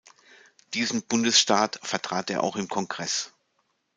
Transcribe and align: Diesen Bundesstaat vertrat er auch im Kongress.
Diesen 0.73 1.03
Bundesstaat 1.03 1.79
vertrat 1.83 2.31
er 2.31 2.41
auch 2.43 2.55
im 2.55 2.67
Kongress. 2.67 3.35